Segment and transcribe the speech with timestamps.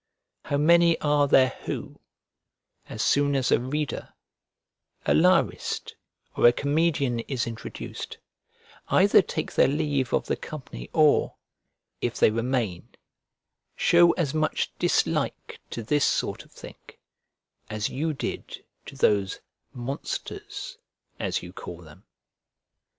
[0.45, 1.99] How many are there who,
[2.89, 4.15] as soon as a reader,
[5.05, 5.93] a lyrist,
[6.35, 8.17] or a comedian is introduced,
[8.87, 11.35] either take their leave of the company or,
[12.01, 12.87] if they remain,
[13.75, 16.77] show as much dislike to this sort of thing
[17.69, 19.39] as you did to those
[19.71, 20.79] monsters,
[21.19, 22.05] as you call them!